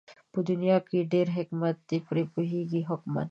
په 0.31 0.39
دنيا 0.49 0.77
کې 0.89 0.99
ډېر 1.13 1.27
حکمت 1.37 1.75
دئ 1.89 1.99
پرې 2.07 2.23
پوهېږي 2.33 2.81
حُکَما 2.89 3.19